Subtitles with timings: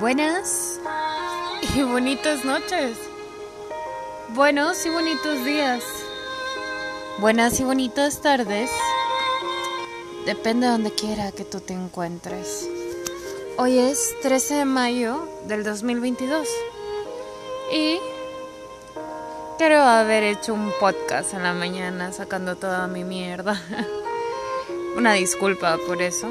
[0.00, 0.78] Buenas
[1.74, 2.96] y bonitas noches.
[4.28, 5.82] Buenos y bonitos días.
[7.18, 8.70] Buenas y bonitas tardes.
[10.24, 12.68] Depende de donde quiera que tú te encuentres.
[13.56, 16.46] Hoy es 13 de mayo del 2022.
[17.72, 17.98] Y
[19.56, 23.60] quiero haber hecho un podcast en la mañana sacando toda mi mierda.
[24.96, 26.28] Una disculpa por eso.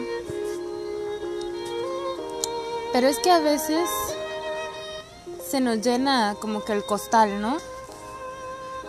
[2.98, 3.88] Pero es que a veces
[5.48, 7.58] se nos llena como que el costal, ¿no?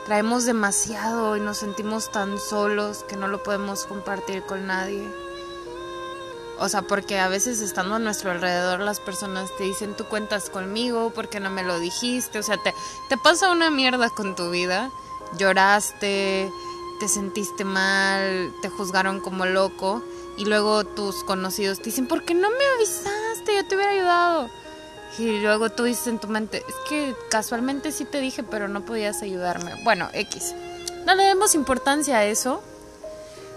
[0.06, 5.06] Traemos demasiado y nos sentimos tan solos que no lo podemos compartir con nadie.
[6.58, 10.48] O sea, porque a veces estando a nuestro alrededor las personas te dicen tú cuentas
[10.48, 12.38] conmigo porque no me lo dijiste.
[12.38, 12.72] O sea, te,
[13.10, 14.90] te pasa una mierda con tu vida.
[15.36, 16.50] Lloraste,
[16.98, 20.02] te sentiste mal, te juzgaron como loco.
[20.38, 23.27] Y luego tus conocidos te dicen, ¿por qué no me avisaste?
[23.54, 24.50] Yo te hubiera ayudado.
[25.18, 28.84] Y luego tú dices en tu mente, es que casualmente sí te dije, pero no
[28.84, 29.72] podías ayudarme.
[29.82, 30.54] Bueno, X.
[31.06, 32.62] No le demos importancia a eso.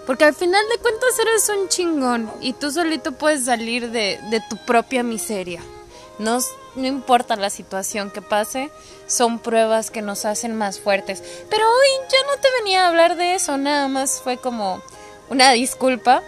[0.06, 4.40] Porque al final de cuentas eres un chingón y tú solito puedes salir de, de
[4.50, 5.62] tu propia miseria.
[6.18, 6.40] No,
[6.74, 8.70] no importa la situación que pase,
[9.06, 11.22] son pruebas que nos hacen más fuertes.
[11.48, 14.82] Pero hoy ya no te venía a hablar de eso, nada más fue como
[15.28, 16.22] una disculpa.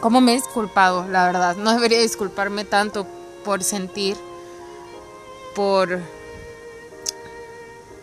[0.00, 1.56] Como me he disculpado, la verdad.
[1.56, 3.06] No debería disculparme tanto
[3.44, 4.16] por sentir,
[5.54, 6.00] por,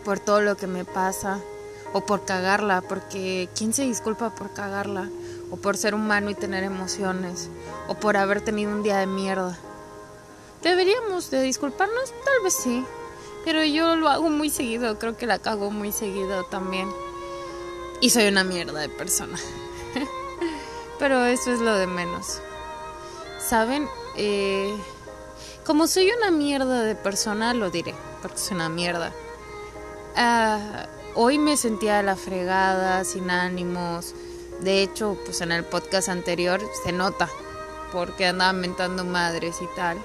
[0.04, 1.38] por todo lo que me pasa
[1.92, 5.08] o por cagarla, porque ¿quién se disculpa por cagarla?
[5.50, 7.48] O por ser humano y tener emociones,
[7.86, 9.56] o por haber tenido un día de mierda.
[10.62, 12.10] ¿Deberíamos de disculparnos?
[12.24, 12.84] Tal vez sí,
[13.44, 16.90] pero yo lo hago muy seguido, creo que la cago muy seguido también.
[18.00, 19.38] Y soy una mierda de persona.
[21.04, 22.40] Pero eso es lo de menos.
[23.38, 23.86] ¿Saben?
[24.16, 24.74] Eh,
[25.66, 29.12] como soy una mierda de persona, lo diré, porque soy una mierda.
[30.16, 34.14] Ah hoy me sentía la fregada, sin ánimos.
[34.60, 37.28] De hecho, pues en el podcast anterior se nota,
[37.92, 39.98] porque andaba mentando madres y tal.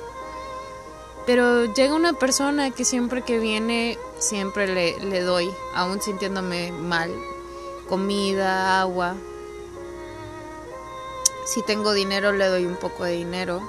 [1.25, 7.09] Pero llega una persona que siempre que viene, siempre le, le doy, aún sintiéndome mal,
[7.87, 9.15] comida, agua.
[11.53, 13.61] Si tengo dinero, le doy un poco de dinero.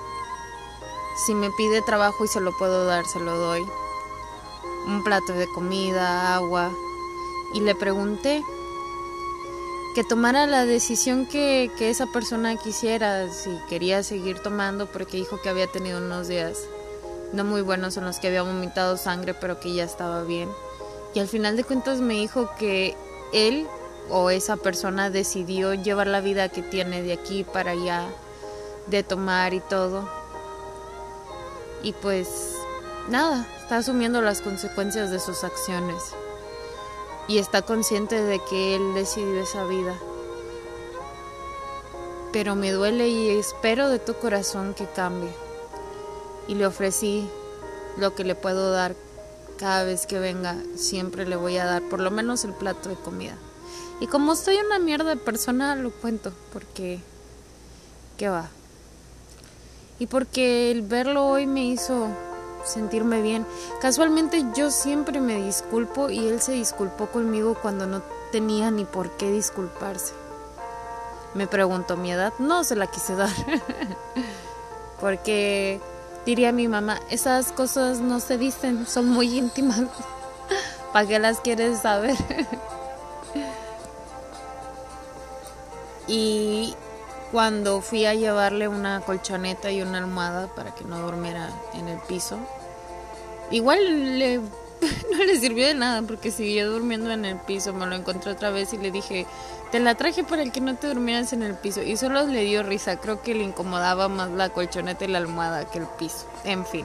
[1.27, 3.63] Si me pide trabajo y se lo puedo dar, se lo doy.
[4.87, 6.71] Un plato de comida, agua,
[7.55, 8.45] y le pregunté
[9.95, 15.41] que tomara la decisión que, que, esa persona quisiera, si quería seguir tomando, porque dijo
[15.41, 16.59] que había tenido unos días
[17.33, 20.49] no muy buenos en los que había vomitado sangre, pero que ya estaba bien.
[21.15, 22.97] Y al final de cuentas me dijo que
[23.33, 23.67] él
[24.11, 28.07] o esa persona decidió llevar la vida que tiene de aquí para allá,
[28.87, 30.09] de tomar y todo.
[31.83, 32.29] Y pues
[33.09, 36.03] nada, está asumiendo las consecuencias de sus acciones
[37.29, 39.97] y está consciente de que él decidió esa vida.
[42.33, 45.33] Pero me duele y espero de tu corazón que cambie.
[46.49, 47.29] Y le ofrecí
[47.97, 48.95] lo que le puedo dar
[49.59, 52.95] cada vez que venga, siempre le voy a dar por lo menos el plato de
[52.95, 53.37] comida.
[54.01, 57.01] Y como estoy una mierda de persona, lo cuento, porque...
[58.17, 58.49] ¿Qué va?
[59.99, 62.09] Y porque el verlo hoy me hizo
[62.65, 63.47] sentirme bien.
[63.81, 68.03] Casualmente yo siempre me disculpo y él se disculpó conmigo cuando no
[68.33, 70.15] tenía ni por qué disculparse.
[71.35, 73.31] Me preguntó mi edad, no se la quise dar.
[75.01, 75.81] Porque
[76.27, 79.81] diría mi mamá, esas cosas no se dicen, son muy íntimas.
[80.93, 82.17] ¿Para qué las quieres saber?
[86.11, 86.75] y
[87.31, 92.01] cuando fui a llevarle una colchoneta y una almohada para que no durmiera en el
[92.01, 92.37] piso.
[93.53, 94.39] Igual le,
[95.13, 97.73] no le sirvió de nada porque siguió durmiendo en el piso.
[97.73, 99.25] Me lo encontré otra vez y le dije,
[99.71, 101.81] te la traje para que no te durmieras en el piso.
[101.81, 102.97] Y solo le dio risa.
[102.97, 106.27] Creo que le incomodaba más la colchoneta y la almohada que el piso.
[106.43, 106.85] En fin.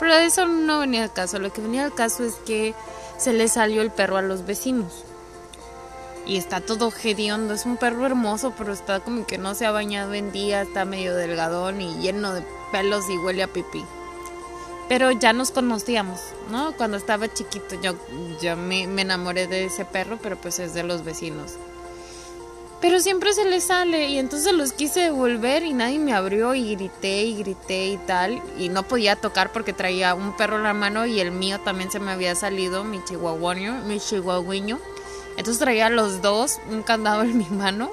[0.00, 1.38] Pero eso no venía al caso.
[1.38, 2.74] Lo que venía al caso es que
[3.18, 5.04] se le salió el perro a los vecinos
[6.26, 7.54] y está todo hediondo.
[7.54, 10.84] Es un perro hermoso, pero está como que no se ha bañado en día, está
[10.84, 12.42] medio delgadón y lleno de
[12.72, 13.84] pelos y huele a pipí.
[14.88, 16.72] Pero ya nos conocíamos, ¿no?
[16.76, 17.94] Cuando estaba chiquito yo,
[18.42, 21.52] yo me, me enamoré de ese perro, pero pues es de los vecinos.
[22.84, 26.74] Pero siempre se le sale y entonces los quise devolver y nadie me abrió y
[26.74, 28.42] grité y grité y tal.
[28.58, 31.90] Y no podía tocar porque traía un perro en la mano y el mío también
[31.90, 34.78] se me había salido, mi chihuahueño, mi chihuahueño.
[35.36, 37.90] Entonces traía los dos, un candado en mi mano.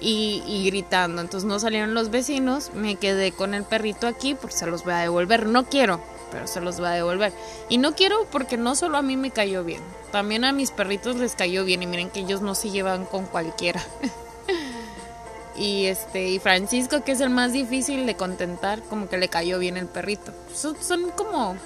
[0.00, 1.20] y, gritando.
[1.20, 4.92] Entonces no salieron los vecinos, me quedé con el perrito aquí porque se los voy
[4.92, 5.46] a devolver.
[5.46, 7.32] No quiero, pero se los voy a devolver.
[7.68, 9.82] Y no quiero porque no solo a mí me cayó bien,
[10.12, 13.26] también a mis perritos les cayó bien y miren que ellos no se llevan con
[13.26, 13.84] cualquiera.
[15.56, 19.58] y este y Francisco que es el más difícil de contentar, como que le cayó
[19.58, 20.32] bien el perrito.
[20.54, 21.56] son como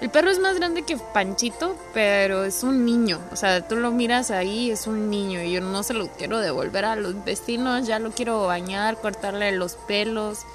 [0.00, 3.20] el perro es más grande que Panchito, pero es un niño.
[3.32, 5.42] O sea, tú lo miras ahí, es un niño.
[5.42, 7.86] Y yo no se lo quiero devolver a los vecinos.
[7.86, 10.46] Ya lo quiero bañar, cortarle los pelos,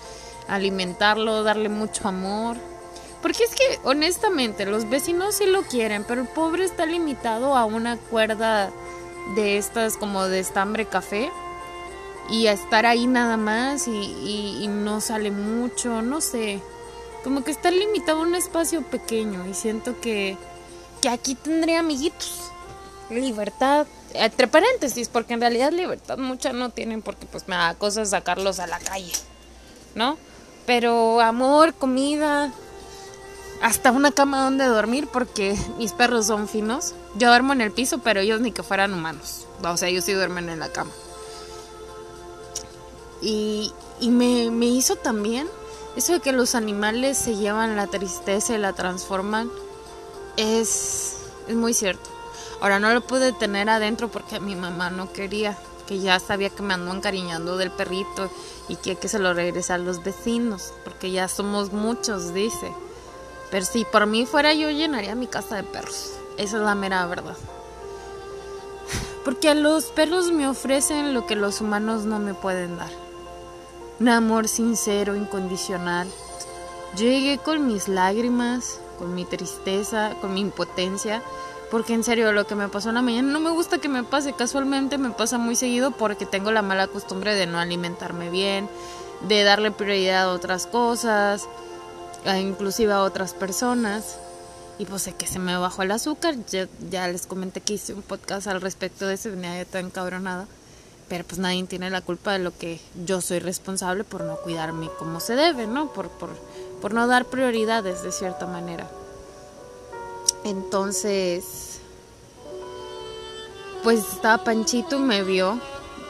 [0.48, 2.58] alimentarlo, darle mucho amor.
[3.22, 7.66] Porque es que, honestamente, los vecinos sí lo quieren, pero el pobre está limitado a
[7.66, 8.72] una cuerda
[9.36, 11.30] de estas como de estambre café.
[12.32, 16.64] Y a estar ahí nada más y, y no sale mucho, no sé
[17.26, 20.38] como que está limitado a un espacio pequeño y siento que,
[21.02, 22.52] que aquí tendría amiguitos.
[23.10, 28.12] Libertad, entre paréntesis, porque en realidad libertad mucha no tienen porque pues me da cosas
[28.12, 29.12] sacarlos a la calle,
[29.96, 30.20] ¿no?
[30.68, 32.54] Pero amor, comida,
[33.60, 36.94] hasta una cama donde dormir porque mis perros son finos.
[37.16, 39.48] Yo duermo en el piso, pero ellos ni que fueran humanos.
[39.64, 40.92] O sea, ellos sí duermen en la cama.
[43.20, 45.48] Y, y me, me hizo también
[45.96, 49.50] eso de que los animales se llevan la tristeza y la transforman
[50.36, 52.10] es, es muy cierto.
[52.60, 55.58] Ahora no lo pude tener adentro porque mi mamá no quería,
[55.88, 58.30] que ya sabía que me ando encariñando del perrito
[58.68, 62.74] y que, que se lo regresa a los vecinos, porque ya somos muchos, dice.
[63.50, 66.12] Pero si por mí fuera yo llenaría mi casa de perros.
[66.38, 67.38] Esa es la mera verdad.
[69.24, 73.05] Porque los perros me ofrecen lo que los humanos no me pueden dar
[74.00, 76.08] un amor sincero, incondicional.
[76.98, 81.22] llegué con mis lágrimas, con mi tristeza, con mi impotencia,
[81.72, 84.04] porque en serio lo que me pasó en la mañana no me gusta que me
[84.04, 88.70] pase, casualmente me pasa muy seguido porque tengo la mala costumbre de no alimentarme bien,
[89.28, 91.48] de darle prioridad a otras cosas,
[92.40, 94.20] inclusive a otras personas.
[94.78, 96.36] Y pues sé que se me bajó el azúcar,
[96.90, 100.48] ya, les comenté que hice un podcast al respecto de eso, venía yo tan encabronada
[101.08, 104.90] pero pues nadie tiene la culpa de lo que yo soy responsable por no cuidarme
[104.98, 105.92] como se debe, ¿no?
[105.94, 106.30] Por, por,
[106.82, 108.88] por no dar prioridades de cierta manera.
[110.44, 111.80] Entonces,
[113.84, 115.60] pues estaba Panchito y me vio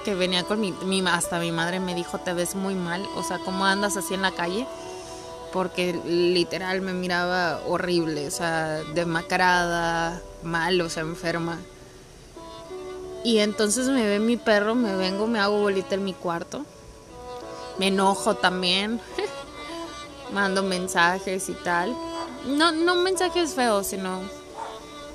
[0.06, 3.24] que venía con mi, mi, hasta mi madre me dijo, te ves muy mal, o
[3.24, 4.68] sea, ¿cómo andas así en la calle?
[5.52, 11.58] Porque literal me miraba horrible, o sea, demacrada, mal, o sea, enferma.
[13.26, 16.64] Y entonces me ve mi perro, me vengo, me hago bolita en mi cuarto.
[17.80, 19.02] Me enojo también.
[20.32, 21.98] Mando mensajes y tal.
[22.46, 24.22] No, no mensajes feos, sino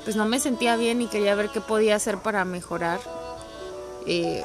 [0.02, 2.98] pues no me sentía bien y quería ver qué podía hacer para mejorar.
[4.06, 4.44] Eh,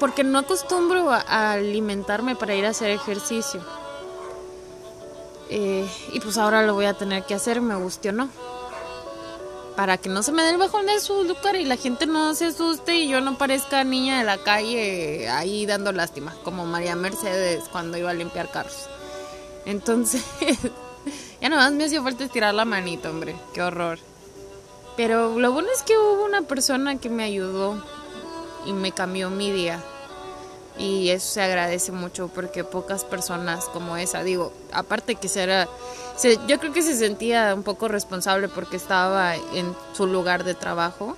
[0.00, 3.60] porque no acostumbro a, alimentarme para ir a hacer ejercicio.
[5.50, 8.28] Eh, y pues ahora lo voy a tener que hacer, me guste o no
[9.78, 12.46] para que no se me dé el bajón de azúcar y la gente no se
[12.46, 17.62] asuste y yo no parezca niña de la calle ahí dando lástima, como María Mercedes
[17.70, 18.88] cuando iba a limpiar carros.
[19.66, 20.24] Entonces,
[21.40, 24.00] ya nada más me hacía falta estirar la manita, hombre, qué horror.
[24.96, 27.80] Pero lo bueno es que hubo una persona que me ayudó
[28.66, 29.80] y me cambió mi día.
[30.76, 35.68] Y eso se agradece mucho porque pocas personas como esa, digo, aparte que será
[36.22, 41.16] yo creo que se sentía un poco responsable porque estaba en su lugar de trabajo,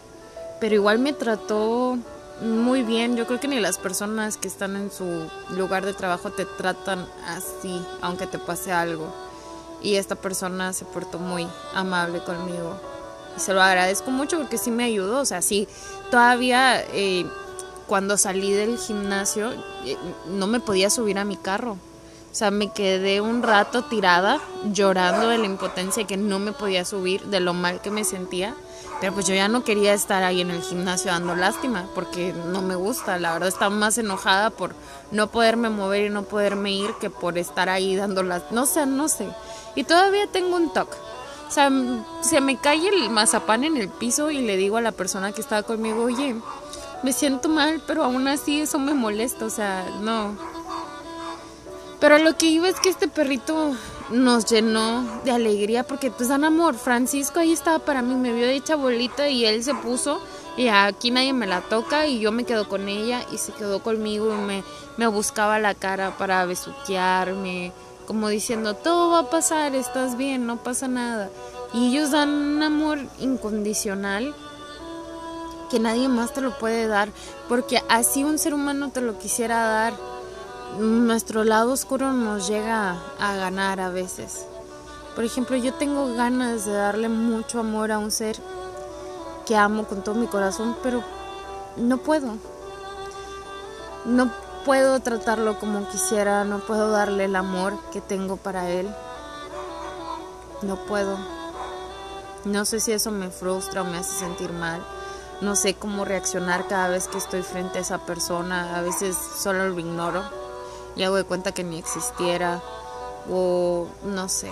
[0.60, 1.98] pero igual me trató
[2.42, 3.16] muy bien.
[3.16, 7.06] Yo creo que ni las personas que están en su lugar de trabajo te tratan
[7.26, 9.12] así, aunque te pase algo.
[9.82, 12.78] Y esta persona se portó muy amable conmigo.
[13.36, 15.20] Y se lo agradezco mucho porque sí me ayudó.
[15.20, 15.66] O sea, sí,
[16.10, 17.24] todavía eh,
[17.86, 19.52] cuando salí del gimnasio
[19.86, 19.96] eh,
[20.28, 21.78] no me podía subir a mi carro
[22.30, 24.40] o sea, me quedé un rato tirada,
[24.72, 28.54] llorando de la impotencia que no me podía subir, de lo mal que me sentía.
[29.00, 32.62] Pero pues yo ya no quería estar ahí en el gimnasio dando lástima, porque no
[32.62, 33.18] me gusta.
[33.18, 34.74] La verdad estaba más enojada por
[35.10, 38.60] no poderme mover y no poderme ir que por estar ahí dando lástima.
[38.60, 39.26] No sé, no sé.
[39.74, 40.96] Y todavía tengo un toque.
[41.48, 41.68] O sea,
[42.20, 45.40] se me cae el mazapán en el piso y le digo a la persona que
[45.40, 46.36] estaba conmigo, oye,
[47.02, 49.46] me siento mal, pero aún así eso me molesta.
[49.46, 50.36] O sea, no,
[52.00, 53.74] pero lo que iba es que este perrito
[54.10, 56.74] nos llenó de alegría porque pues dan amor.
[56.74, 60.20] Francisco ahí estaba para mí, me vio hecha bolita y él se puso
[60.56, 63.82] y aquí nadie me la toca y yo me quedo con ella y se quedó
[63.82, 64.64] conmigo y me,
[64.96, 67.72] me buscaba la cara para besuquearme,
[68.06, 71.30] como diciendo, todo va a pasar, estás bien, no pasa nada.
[71.72, 74.34] Y ellos dan un amor incondicional
[75.70, 77.10] que nadie más te lo puede dar,
[77.48, 79.94] porque así un ser humano te lo quisiera dar,
[80.78, 84.46] nuestro lado oscuro nos llega a ganar a veces.
[85.14, 88.36] Por ejemplo, yo tengo ganas de darle mucho amor a un ser
[89.46, 91.02] que amo con todo mi corazón, pero
[91.76, 92.34] no puedo.
[94.04, 94.32] No
[94.64, 98.88] puedo tratarlo como quisiera, no puedo darle el amor que tengo para él.
[100.62, 101.18] No puedo.
[102.44, 104.80] No sé si eso me frustra o me hace sentir mal
[105.40, 108.76] no sé cómo reaccionar cada vez que estoy frente a esa persona.
[108.76, 110.22] A veces solo lo ignoro
[110.96, 112.62] y hago de cuenta que ni existiera
[113.30, 114.50] o no sé.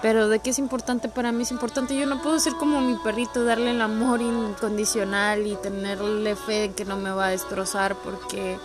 [0.00, 1.96] Pero de qué es importante para mí es importante.
[1.96, 6.72] Yo no puedo ser como mi perrito, darle el amor incondicional y tenerle fe de
[6.72, 8.58] que no me va a destrozar porque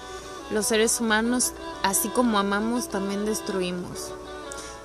[0.52, 4.14] los seres humanos, así como amamos, también destruimos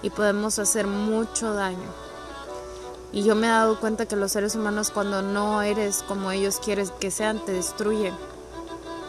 [0.03, 2.09] y podemos hacer mucho daño.
[3.13, 6.61] Y yo me he dado cuenta que los seres humanos cuando no eres como ellos
[6.63, 8.15] quieren que sean, te destruyen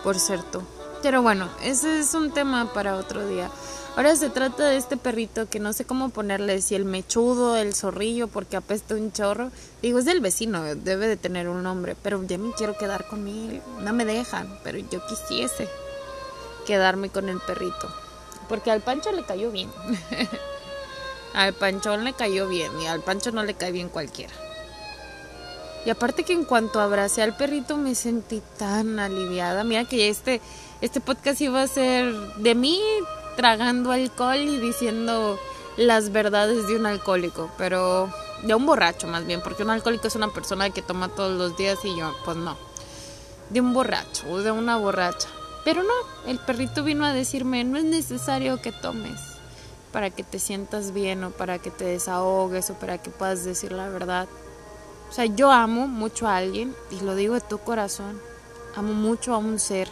[0.03, 0.61] por ser tú.
[1.01, 3.49] Pero bueno, ese es un tema para otro día.
[3.95, 7.73] Ahora se trata de este perrito que no sé cómo ponerle, si el mechudo, el
[7.73, 9.51] zorrillo, porque apesta un chorro.
[9.81, 13.27] Digo, es del vecino, debe de tener un nombre, pero ya me quiero quedar con
[13.27, 13.61] él.
[13.81, 15.67] No me dejan, pero yo quisiese
[16.65, 17.89] quedarme con el perrito.
[18.47, 19.69] Porque al Pancho le cayó bien.
[21.33, 24.33] Al Panchón le cayó bien y al Pancho no le cae bien cualquiera.
[25.85, 29.63] Y aparte que en cuanto abracé al perrito me sentí tan aliviada.
[29.63, 30.41] Mira que este,
[30.81, 32.81] este podcast iba a ser de mí
[33.35, 35.39] tragando alcohol y diciendo
[35.77, 38.11] las verdades de un alcohólico, pero
[38.43, 41.55] de un borracho más bien, porque un alcohólico es una persona que toma todos los
[41.55, 42.57] días y yo, pues no.
[43.49, 45.29] De un borracho o de una borracha.
[45.63, 45.93] Pero no,
[46.27, 49.19] el perrito vino a decirme, no es necesario que tomes
[49.91, 53.71] para que te sientas bien o para que te desahogues o para que puedas decir
[53.71, 54.27] la verdad.
[55.09, 58.21] O sea, yo amo mucho a alguien y lo digo de tu corazón.
[58.75, 59.89] Amo mucho a un ser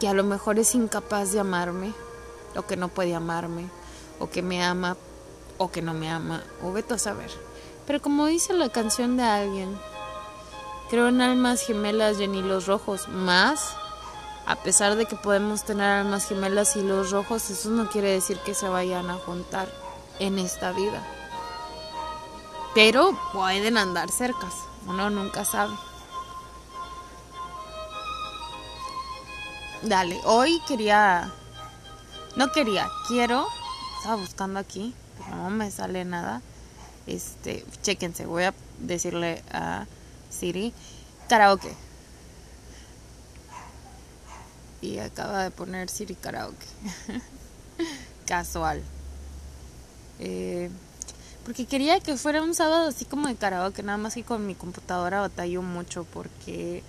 [0.00, 1.92] que a lo mejor es incapaz de amarme
[2.56, 3.66] o que no puede amarme
[4.18, 4.96] o que me ama
[5.58, 7.30] o que no me ama o vete a saber.
[7.86, 9.78] Pero como dice la canción de alguien,
[10.88, 13.76] creo en almas gemelas y en hilos rojos, más
[14.46, 18.38] a pesar de que podemos tener almas gemelas y los rojos, eso no quiere decir
[18.38, 19.68] que se vayan a juntar
[20.18, 21.02] en esta vida.
[22.74, 24.54] Pero pueden andar cercas,
[24.86, 25.74] uno nunca sabe.
[29.82, 31.32] Dale, hoy quería,
[32.36, 33.46] no quería, quiero,
[33.98, 36.42] estaba buscando aquí, pero no me sale nada.
[37.06, 39.86] Este, chequense, voy a decirle a
[40.30, 40.72] Siri,
[41.28, 41.76] karaoke
[44.84, 46.66] y acaba de poner Siri Karaoke.
[48.26, 48.82] Casual.
[50.18, 50.70] Eh,
[51.44, 54.54] porque quería que fuera un sábado así como de karaoke, nada más que con mi
[54.54, 56.82] computadora batalló mucho porque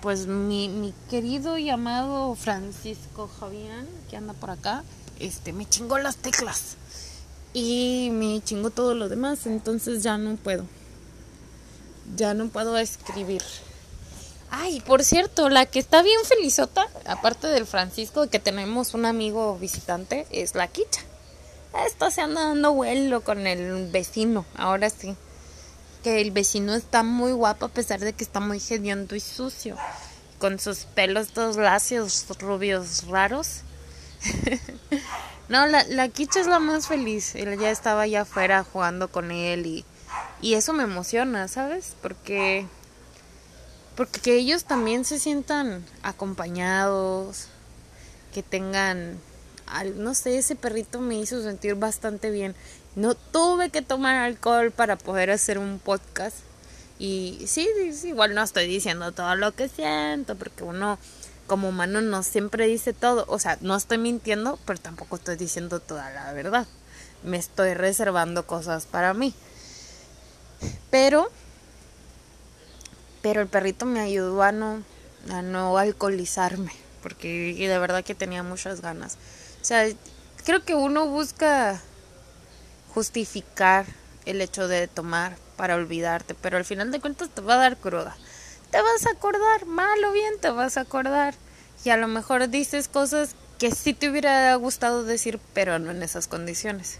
[0.00, 4.84] pues mi, mi querido y amado Francisco Javián, que anda por acá,
[5.18, 6.76] este me chingó las teclas
[7.54, 10.66] y me chingó todo lo demás, entonces ya no puedo.
[12.16, 13.42] Ya no puedo escribir.
[14.50, 19.56] Ay, por cierto, la que está bien felizota, aparte del Francisco, que tenemos un amigo
[19.58, 21.00] visitante, es la Quicha.
[21.86, 25.16] Esta se anda dando vuelo con el vecino, ahora sí.
[26.02, 29.76] Que el vecino está muy guapo a pesar de que está muy hediondo y sucio.
[30.38, 33.62] Con sus pelos todos lacios, rubios, raros.
[35.48, 37.34] no, la, la Quicha es la más feliz.
[37.34, 39.84] Él ya estaba allá afuera jugando con él y,
[40.40, 41.94] y eso me emociona, ¿sabes?
[42.02, 42.66] Porque
[43.96, 47.46] porque que ellos también se sientan acompañados,
[48.32, 49.20] que tengan,
[49.96, 52.54] no sé, ese perrito me hizo sentir bastante bien.
[52.96, 56.36] No tuve que tomar alcohol para poder hacer un podcast.
[56.98, 57.68] Y sí,
[58.04, 60.98] igual no estoy diciendo todo lo que siento, porque uno
[61.46, 63.24] como humano no siempre dice todo.
[63.28, 66.66] O sea, no estoy mintiendo, pero tampoco estoy diciendo toda la verdad.
[67.22, 69.34] Me estoy reservando cosas para mí.
[70.90, 71.30] Pero
[73.24, 74.82] pero el perrito me ayudó a no,
[75.30, 76.70] a no alcoholizarme,
[77.02, 79.16] porque de verdad que tenía muchas ganas.
[79.64, 79.88] Sea,
[80.44, 81.80] creo que uno busca
[82.92, 83.86] justificar
[84.26, 87.78] el hecho de tomar para olvidarte, pero al final de cuentas te va a dar
[87.78, 88.14] cruda.
[88.70, 91.34] Te vas a acordar, mal o bien te vas a acordar.
[91.82, 96.02] Y a lo mejor dices cosas que sí te hubiera gustado decir, pero no en
[96.02, 96.98] esas condiciones.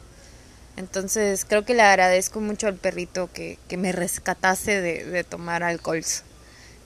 [0.78, 5.62] Entonces creo que le agradezco mucho al perrito que, que me rescatase de, de tomar
[5.62, 6.02] alcohol.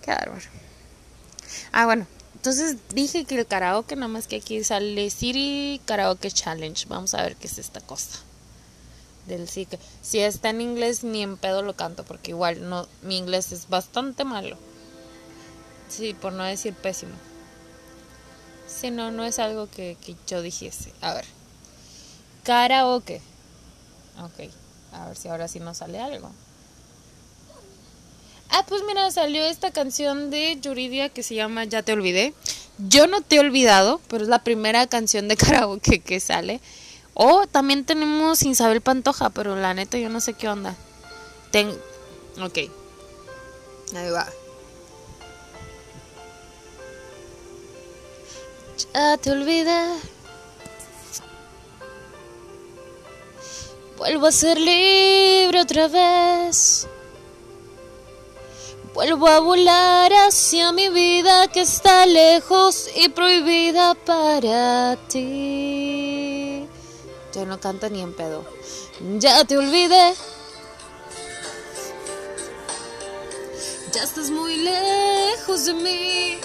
[0.03, 0.43] Qué bárbaro.
[1.71, 2.18] Ah, bueno.
[2.39, 6.87] Entonces dije que el karaoke, nada más que aquí sale Siri Karaoke Challenge.
[6.89, 8.21] Vamos a ver qué es esta cosa.
[9.27, 9.67] del sí
[10.03, 13.69] si está en inglés ni en pedo lo canto porque igual no mi inglés es
[13.69, 14.57] bastante malo.
[15.89, 17.15] Sí, por no decir pésimo.
[18.69, 20.93] Si no, no es algo que, que yo dijese.
[21.01, 21.25] A ver.
[22.45, 23.21] Karaoke.
[24.23, 24.49] Ok.
[24.93, 26.31] A ver si ahora sí nos sale algo.
[28.59, 32.35] Ah, pues mira, salió esta canción de Yuridia que se llama Ya te olvidé.
[32.89, 36.61] Yo no te he olvidado, pero es la primera canción de karaoke que sale.
[37.15, 40.75] O también tenemos Isabel Pantoja, pero la neta yo no sé qué onda.
[41.53, 41.69] Ten...
[42.43, 42.59] Ok.
[43.95, 44.27] Ahí va.
[48.93, 49.87] Ya te olvidé.
[53.99, 56.89] Vuelvo a ser libre otra vez.
[58.99, 66.67] Vuelvo a volar hacia mi vida que está lejos y prohibida para ti.
[67.33, 68.45] Ya no canta ni en pedo.
[69.19, 70.15] Ya te olvidé.
[73.93, 76.39] Ya estás muy lejos de mí.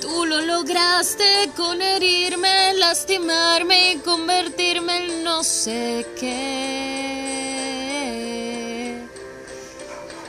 [0.00, 7.63] Tú lo lograste con herirme, lastimarme y convertirme en no sé qué.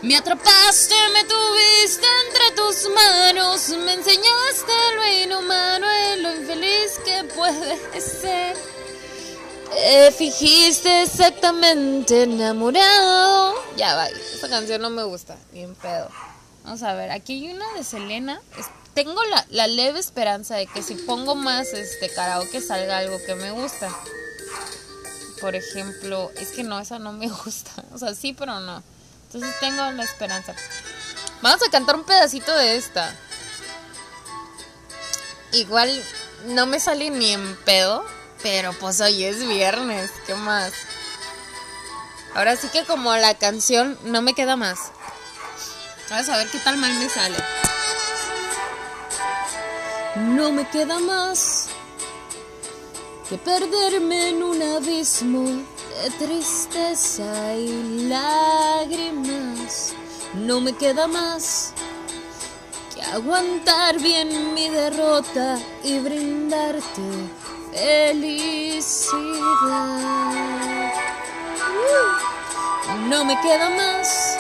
[0.05, 7.23] Me atrapaste, me tuviste entre tus manos, me enseñaste lo inhumano y lo infeliz que
[7.33, 8.55] puede ser.
[9.73, 13.55] Te fijiste exactamente enamorado.
[13.77, 16.07] Ya va, esta canción no me gusta, bien pedo.
[16.63, 18.39] Vamos a ver, aquí hay una de Selena
[18.93, 23.33] tengo la, la, leve esperanza de que si pongo más este karaoke salga algo que
[23.33, 23.89] me gusta.
[25.41, 27.71] Por ejemplo, es que no, esa no me gusta.
[27.91, 28.83] O sea, sí, pero no.
[29.35, 30.55] Entonces tengo la esperanza.
[31.41, 33.13] Vamos a cantar un pedacito de esta.
[35.51, 36.01] Igual
[36.45, 38.05] no me sale ni en pedo,
[38.41, 40.71] pero pues hoy es viernes, ¿qué más?
[42.33, 44.79] Ahora sí que como la canción no me queda más.
[46.09, 47.37] Vamos a ver qué tal mal me sale.
[50.15, 51.67] No me queda más
[53.27, 58.64] que perderme en un abismo de tristeza y lágrimas.
[60.45, 61.73] No me queda más
[62.93, 67.01] que aguantar bien mi derrota y brindarte
[67.73, 68.83] felicidad.
[73.09, 74.37] No me queda más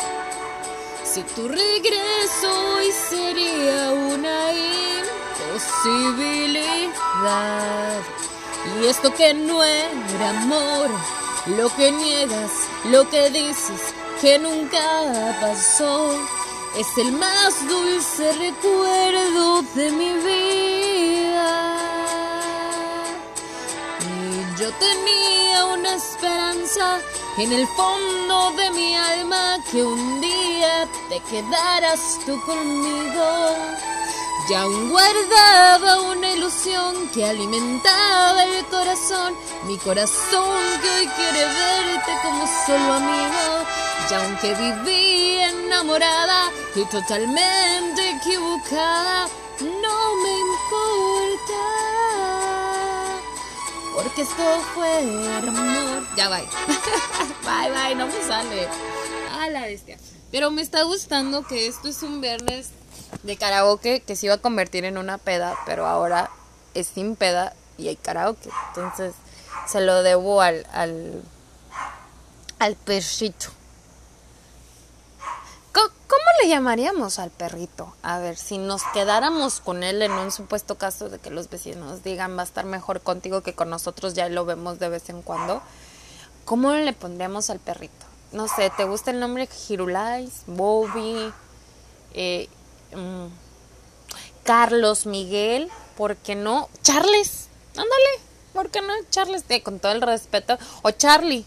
[1.03, 4.51] si tu regreso hoy sería una
[5.51, 6.91] posibilidad.
[8.79, 10.87] Y esto que no era amor,
[11.57, 12.51] lo que niegas,
[12.91, 16.11] lo que dices que nunca pasó,
[16.77, 21.77] es el más dulce recuerdo de mi vida.
[24.01, 26.99] Y yo tenía una esperanza
[27.37, 33.55] en el fondo de mi alma que un día te quedaras tú conmigo
[34.47, 42.11] ya aún guardaba una ilusión que alimentaba el corazón, mi corazón que hoy quiere verte
[42.21, 43.84] como solo amigo.
[44.09, 49.27] Ya aunque viví enamorada y totalmente equivocada,
[49.59, 51.63] no me importa.
[53.95, 54.43] Porque esto
[54.75, 54.99] fue
[55.47, 56.03] amor.
[56.15, 56.45] Ya bye.
[57.43, 58.67] bye bye, no me sale.
[59.39, 59.97] A la bestia.
[60.31, 62.69] Pero me está gustando que esto es un viernes
[63.23, 66.29] de karaoke que se iba a convertir en una peda, pero ahora
[66.75, 68.49] es sin peda y hay karaoke.
[68.67, 69.15] Entonces
[69.67, 71.23] se lo debo al, al,
[72.59, 73.47] al perrito.
[75.75, 77.93] ¿Cómo, le llamaríamos al perrito?
[78.01, 82.03] A ver, si nos quedáramos con él en un supuesto caso de que los vecinos
[82.03, 85.21] digan va a estar mejor contigo que con nosotros, ya lo vemos de vez en
[85.21, 85.61] cuando.
[86.45, 88.05] ¿Cómo le pondríamos al perrito?
[88.31, 91.31] No sé, ¿te gusta el nombre Girulais, Bobby,
[92.13, 92.49] eh,
[92.95, 93.27] Mm.
[94.43, 96.69] Carlos Miguel, ¿por qué no?
[96.83, 98.19] Charles, ándale,
[98.53, 98.93] ¿por qué no?
[99.09, 100.57] Charles, con todo el respeto.
[100.83, 101.45] O Charlie,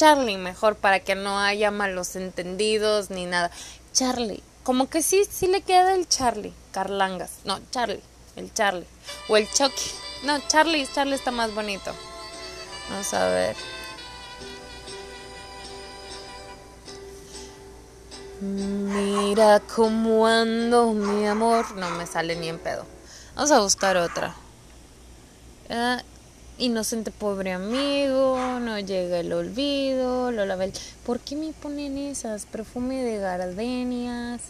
[0.00, 3.50] Charlie mejor, para que no haya malos entendidos ni nada.
[3.92, 7.32] Charlie, como que sí, sí le queda el Charlie, Carlangas.
[7.44, 8.00] No, Charlie,
[8.34, 8.86] el Charlie.
[9.28, 9.90] O el Chucky.
[10.24, 11.92] No, Charlie, Charlie está más bonito.
[12.88, 13.56] Vamos a ver.
[18.40, 21.76] Mira cómo ando, mi amor.
[21.76, 22.86] No me sale ni en pedo.
[23.34, 24.34] Vamos a buscar otra.
[25.68, 26.02] Ah,
[26.60, 30.72] inocente pobre amigo, no llega el olvido, Lola Bell.
[31.04, 32.46] ¿Por qué me ponen esas?
[32.46, 34.42] Perfume de gardenias.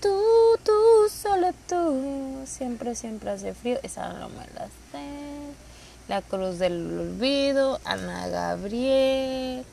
[0.00, 0.20] Tú,
[0.62, 0.72] tú,
[1.10, 2.44] solo tú.
[2.46, 3.78] Siempre, siempre hace frío.
[3.82, 5.26] Esa no me la sé.
[6.08, 9.64] La Cruz del Olvido, Ana Gabriel,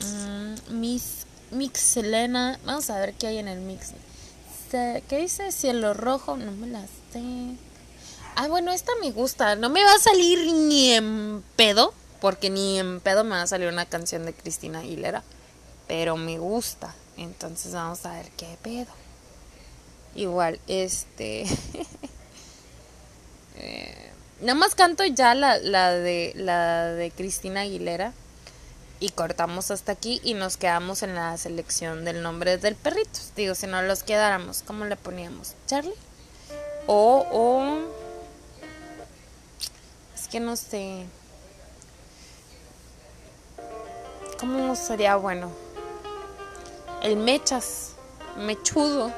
[0.00, 2.58] mm, Miss Mix Elena.
[2.64, 3.92] Vamos a ver qué hay en el mix.
[4.70, 5.52] ¿Qué dice?
[5.52, 7.56] Cielo rojo, no me la sé.
[8.36, 9.56] Ah, bueno, esta me gusta.
[9.56, 13.46] No me va a salir ni en pedo, porque ni en pedo me va a
[13.46, 15.22] salir una canción de Cristina Aguilera.
[15.88, 16.94] Pero me gusta.
[17.16, 18.92] Entonces vamos a ver qué pedo.
[20.14, 21.42] Igual, este.
[23.56, 28.12] eh, Nada más canto ya la, la, de, la de Cristina Aguilera
[29.00, 33.18] y cortamos hasta aquí y nos quedamos en la selección del nombre del perrito.
[33.34, 35.54] Digo, si no los quedáramos, ¿cómo le poníamos?
[35.66, 35.94] ¿Charlie?
[36.86, 38.05] O, o...
[40.40, 41.04] No sé.
[44.38, 45.50] ¿Cómo sería bueno?
[47.02, 47.92] El mechas,
[48.36, 49.10] mechudo.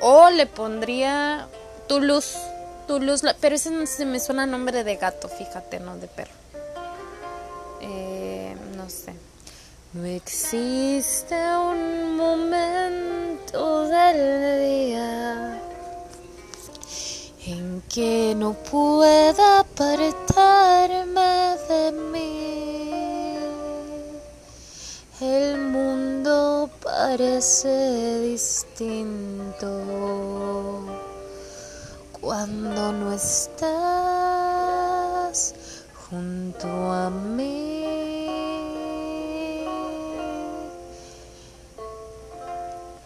[0.00, 1.48] O le pondría
[1.88, 2.36] tu luz
[3.40, 6.32] pero ese no se me suena nombre de gato, fíjate, no de perro.
[7.80, 9.14] Eh, no sé.
[9.92, 15.53] No existe un momento del día
[17.46, 23.38] en que no pueda apartarme de mí.
[25.20, 29.68] El mundo parece distinto
[32.20, 33.74] cuando no estás
[36.08, 37.84] junto a mí.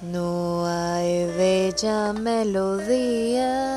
[0.01, 3.67] No hay bella melodía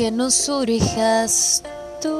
[0.00, 1.62] que no surjas
[2.00, 2.10] tú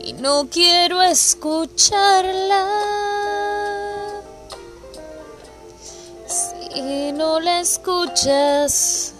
[0.00, 2.86] y no quiero escucharla
[7.16, 9.12] no la escuchas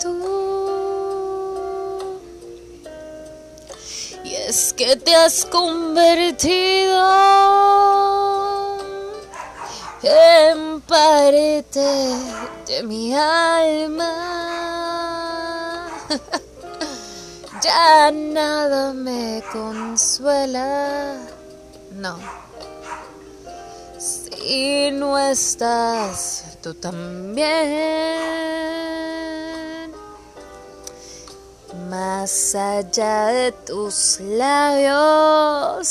[0.00, 0.12] tú.
[4.24, 7.00] Y es que te has convertido
[10.06, 10.82] en
[12.66, 14.12] de mi alma.
[17.62, 21.16] ya nada me consuela.
[21.92, 22.18] No.
[23.98, 27.54] Si no estás tú también.
[31.88, 35.88] Más allá de tus labios,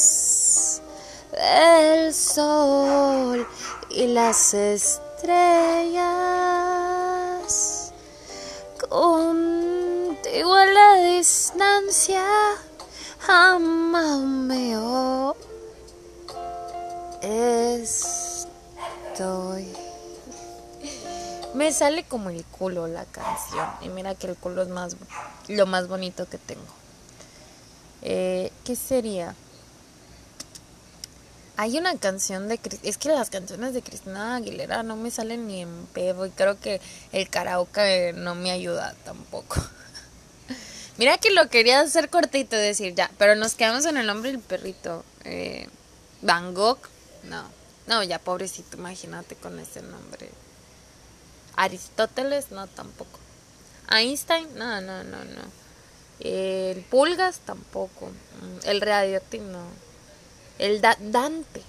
[1.34, 3.48] el sol
[3.94, 5.94] y las estrellas,
[8.90, 12.26] contigo a la distancia,
[13.28, 15.36] amado mío,
[17.22, 18.44] estoy.
[21.54, 23.68] Me sale como el culo la canción.
[23.82, 24.96] Y mira que el culo es más
[25.48, 26.64] lo más bonito que tengo.
[28.02, 29.36] Eh, ¿Qué sería?
[31.56, 35.62] Hay una canción de es que las canciones de Cristina Aguilera no me salen ni
[35.62, 39.62] en pedo y creo que el karaoke no me ayuda tampoco.
[40.98, 44.42] Mira que lo quería hacer cortito decir ya, pero nos quedamos en el nombre del
[44.42, 45.06] perrito.
[45.26, 45.68] Eh,
[46.24, 46.80] Van Gogh,
[47.24, 47.44] no,
[47.86, 50.30] no ya pobrecito, imagínate con ese nombre.
[51.56, 53.20] Aristóteles, no, tampoco.
[53.92, 55.42] Einstein, no, no, no, no.
[56.20, 58.08] El Pulgas, tampoco.
[58.08, 59.93] Mm, el Radioactive, no.
[60.60, 61.62] El Dante.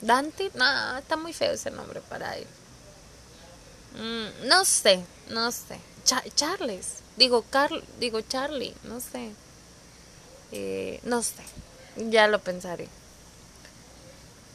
[0.00, 2.46] Dante, no, está muy feo ese nombre para él.
[3.94, 5.80] Mm, no sé, no sé.
[6.04, 9.32] Charles, digo, Carl, digo Charlie, no sé.
[10.52, 11.42] Eh, no sé,
[11.96, 12.88] ya lo pensaré.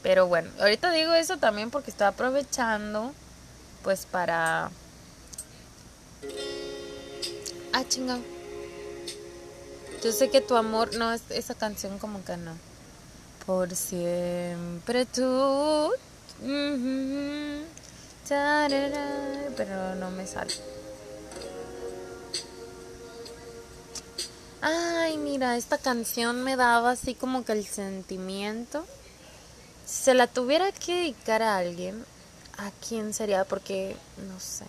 [0.02, 3.14] Pero bueno, ahorita digo eso también porque estoy aprovechando
[3.84, 4.72] pues para...
[7.74, 8.22] Ah, chingado.
[10.04, 12.58] Yo sé que tu amor, no, es esa canción como que no.
[13.46, 15.92] Por siempre tú.
[19.58, 20.54] Pero no me sale.
[24.62, 28.86] Ay, mira, esta canción me daba así como que el sentimiento.
[29.86, 32.06] Si se la tuviera que dedicar a alguien,
[32.58, 33.44] ¿a quién sería?
[33.44, 33.98] Porque,
[34.30, 34.64] no sé,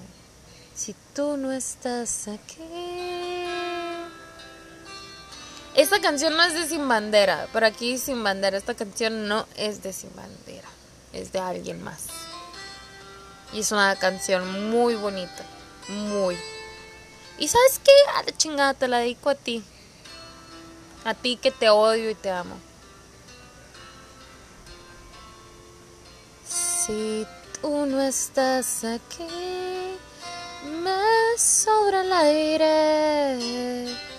[0.75, 3.24] si tú no estás aquí...
[5.75, 9.83] Esta canción no es de Sin Bandera, pero aquí Sin Bandera, esta canción no es
[9.83, 10.69] de Sin Bandera,
[11.13, 12.07] es de alguien más.
[13.53, 15.45] Y es una canción muy bonita,
[15.89, 16.39] muy.
[17.39, 17.93] ¿Y sabes qué?
[18.17, 19.65] A la chingada te la dedico a ti.
[21.05, 22.57] A ti que te odio y te amo.
[26.47, 27.27] Si
[27.61, 29.27] tú no estás aquí,
[30.65, 34.14] me sobra el aire.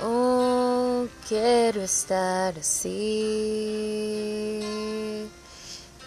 [0.00, 2.90] No quiero estar así.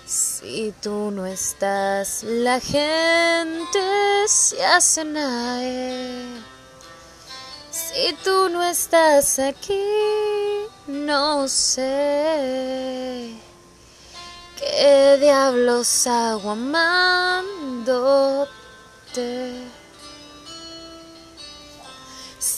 [0.05, 3.79] Si tú no estás, la gente
[4.27, 6.25] se hace nadie.
[7.71, 9.83] Si tú no estás aquí,
[10.87, 13.33] no sé
[14.59, 18.49] qué diablos hago amándote.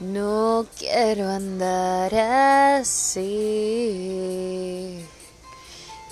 [0.00, 2.14] No quiero andar
[2.80, 3.24] así.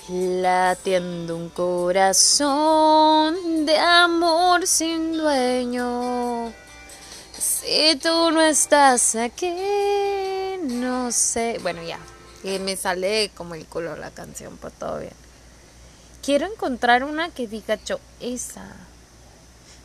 [0.09, 6.53] Latiendo un corazón de amor sin dueño
[7.65, 9.53] si tú no estás aquí,
[10.61, 11.59] no sé.
[11.61, 11.99] Bueno, ya.
[12.43, 15.13] Me sale como el culo la canción, pues todo bien.
[16.23, 18.65] Quiero encontrar una que diga yo, esa.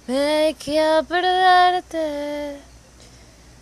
[0.07, 2.70] Me a perderte.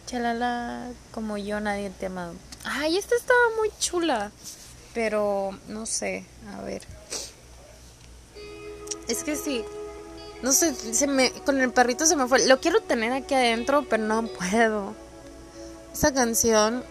[0.09, 2.33] Chalala, como yo nadie te ha amado.
[2.65, 4.33] Ay, esta estaba muy chula.
[4.95, 6.25] Pero no sé,
[6.57, 6.83] a ver.
[9.07, 9.63] Es que sí,
[10.43, 10.75] no sé,
[11.45, 12.47] con el perrito se me fue.
[12.47, 14.95] Lo quiero tener aquí adentro, pero no puedo.
[15.93, 16.83] Esa canción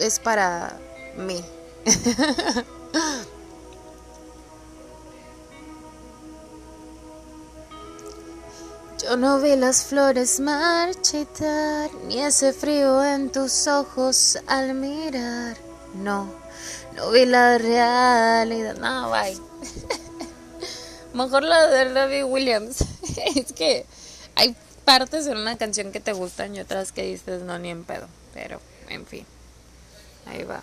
[0.00, 0.76] es para
[1.16, 1.44] mí.
[9.02, 15.56] Yo no vi las flores marchitar, ni ese frío en tus ojos al mirar.
[15.94, 16.30] No,
[16.96, 18.76] no vi la realidad.
[18.76, 19.38] No, bye.
[21.14, 22.84] Mejor la de Robbie Williams.
[23.36, 23.86] es que
[24.34, 27.84] hay partes en una canción que te gustan y otras que dices no ni en
[27.84, 28.06] pedo.
[28.34, 29.24] Pero, en fin.
[30.26, 30.62] Ahí va.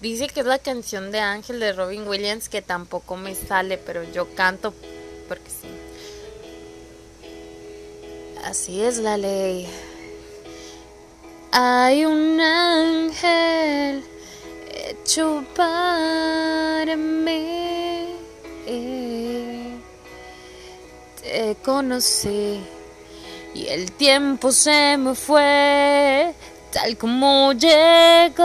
[0.00, 4.04] Dice que es la canción de Ángel de Robin Williams que tampoco me sale, pero
[4.04, 4.72] yo canto
[5.28, 5.73] porque sí.
[8.44, 9.66] Así es la ley.
[11.52, 14.04] Hay un ángel
[14.72, 17.64] hecho para mí.
[21.22, 22.60] Te conocí
[23.54, 26.34] y el tiempo se me fue
[26.70, 28.44] tal como llegó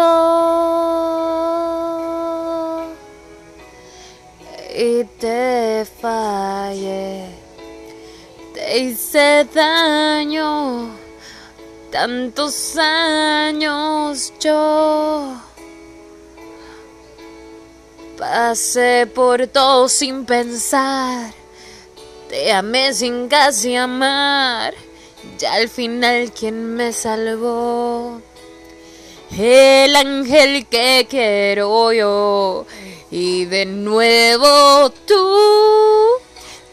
[4.76, 7.29] y te fallé,
[8.78, 10.90] hice daño
[11.92, 15.36] tantos años yo.
[18.18, 21.34] Pasé por todo sin pensar,
[22.28, 24.74] te amé sin casi amar,
[25.38, 28.22] ya al final quien me salvó,
[29.32, 32.66] el ángel que quiero yo,
[33.10, 36.19] y de nuevo tú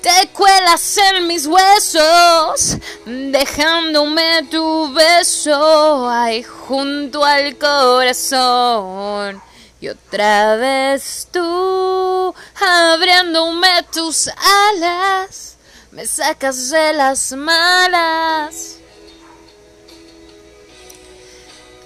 [0.06, 9.42] te cuelas en mis huesos, dejándome tu beso ahí junto al corazón.
[9.80, 15.56] Y otra vez tú, abriéndome tus alas,
[15.90, 18.76] me sacas de las malas.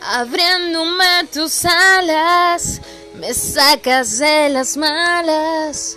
[0.03, 2.83] Abriéndome tus alas,
[3.15, 5.97] me sacas de las malas,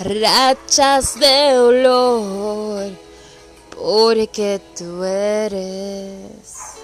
[0.00, 2.92] rachas de olor,
[3.76, 6.74] porque tú eres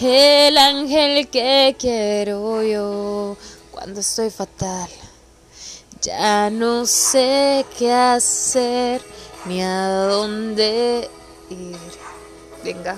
[0.00, 3.36] el ángel que quiero yo
[3.70, 4.90] cuando estoy fatal.
[6.00, 9.00] Ya no sé qué hacer
[9.44, 11.08] ni a dónde
[11.50, 11.76] ir.
[12.64, 12.96] Venga.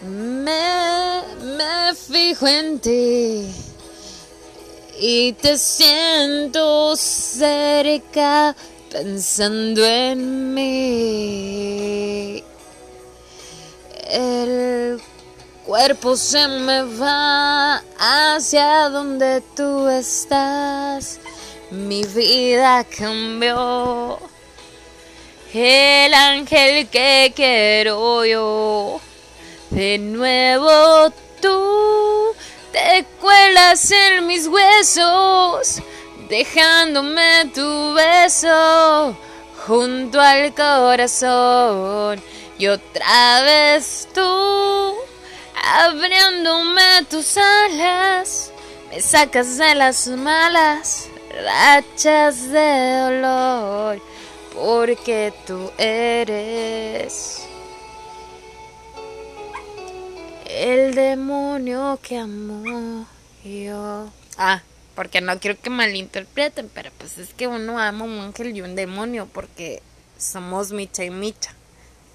[0.00, 3.67] Me, me fijo en ti
[5.00, 8.54] y te siento cerca
[8.90, 12.44] pensando en mí
[14.10, 15.00] el
[15.66, 21.20] cuerpo se me va hacia donde tú estás.
[21.70, 24.18] Mi vida cambió.
[25.52, 29.00] El ángel que quiero yo.
[29.70, 32.27] De nuevo tú
[32.78, 35.82] te cuelas en mis huesos,
[36.28, 39.16] dejándome tu beso
[39.66, 42.22] junto al corazón.
[42.56, 44.94] Y otra vez tú,
[45.80, 48.52] abriéndome tus alas,
[48.90, 51.08] me sacas de las malas
[51.44, 54.00] rachas de dolor,
[54.54, 57.47] porque tú eres
[60.48, 63.06] el demonio que amó
[63.44, 64.10] yo.
[64.36, 64.62] Ah,
[64.94, 68.74] porque no quiero que malinterpreten, pero pues es que uno ama un ángel y un
[68.74, 69.82] demonio porque
[70.16, 71.54] somos micha y micha.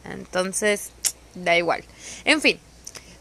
[0.06, 0.92] Entonces,
[1.36, 1.84] da igual.
[2.26, 2.60] En fin,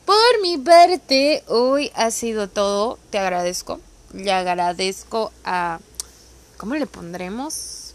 [0.04, 2.98] por mi parte, hoy ha sido todo.
[3.10, 3.80] Te agradezco.
[4.12, 5.78] Le agradezco a...
[6.56, 7.94] ¿Cómo le pondremos?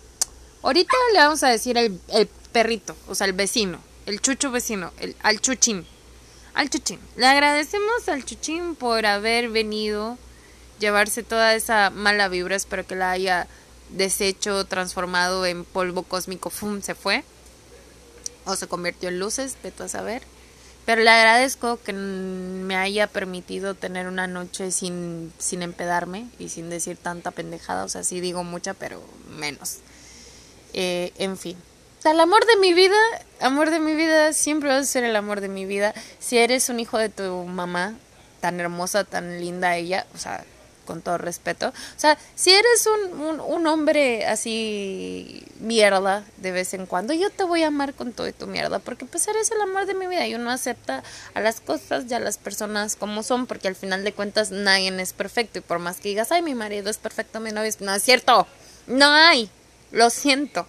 [0.61, 4.91] Ahorita le vamos a decir el, el perrito, o sea, el vecino, el chucho vecino,
[4.99, 5.85] el, al chuchín.
[6.57, 6.99] Al chuchín.
[7.15, 10.17] Le agradecemos al chuchín por haber venido,
[10.79, 12.55] llevarse toda esa mala vibra.
[12.55, 13.47] Espero que la haya
[13.89, 16.49] deshecho, transformado en polvo cósmico.
[16.49, 16.81] ¡Fum!
[16.81, 17.23] Se fue
[18.45, 20.23] o se convirtió en luces, de todo saber.
[20.87, 26.71] Pero le agradezco que me haya permitido tener una noche sin, sin empedarme y sin
[26.71, 27.83] decir tanta pendejada.
[27.83, 29.77] O sea, sí digo mucha, pero menos.
[30.73, 31.55] Eh, en fin.
[32.09, 32.95] El amor de mi vida,
[33.41, 35.93] amor de mi vida, siempre vas a ser el amor de mi vida.
[36.19, 37.95] Si eres un hijo de tu mamá,
[38.39, 40.45] tan hermosa, tan linda ella, o sea,
[40.85, 41.67] con todo respeto.
[41.67, 47.43] O sea, si eres un, un, hombre así mierda de vez en cuando, yo te
[47.43, 50.07] voy a amar con todo y tu mierda, porque pues eres el amor de mi
[50.07, 53.75] vida y uno acepta a las cosas y a las personas como son, porque al
[53.75, 56.99] final de cuentas nadie es perfecto y por más que digas, ay, mi marido es
[56.99, 57.81] perfecto, mi novio es...
[57.81, 58.47] No es cierto,
[58.87, 59.49] no hay,
[59.91, 60.67] lo siento.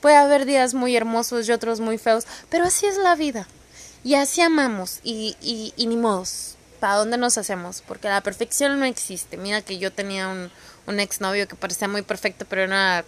[0.00, 3.46] Puede haber días muy hermosos y otros muy feos, pero así es la vida.
[4.04, 6.58] Y así amamos y, y, y ni modos.
[6.78, 7.82] ¿para dónde nos hacemos?
[7.86, 9.36] Porque la perfección no existe.
[9.36, 10.50] Mira que yo tenía un,
[10.86, 13.04] un exnovio que parecía muy perfecto, pero era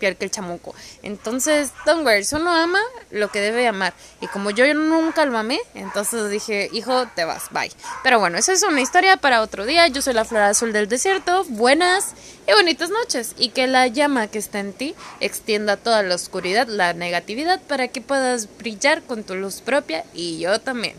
[0.00, 0.74] que el chamuco.
[1.02, 3.94] Entonces, don't worry, uno ama lo que debe amar.
[4.20, 7.70] Y como yo nunca lo amé, entonces dije, hijo, te vas, bye.
[8.02, 9.86] Pero bueno, esa es una historia para otro día.
[9.88, 11.44] Yo soy la flor azul del desierto.
[11.44, 12.14] Buenas
[12.48, 13.34] y bonitas noches.
[13.38, 17.88] Y que la llama que está en ti extienda toda la oscuridad, la negatividad, para
[17.88, 20.96] que puedas brillar con tu luz propia y yo también.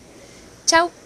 [0.65, 1.00] Chao.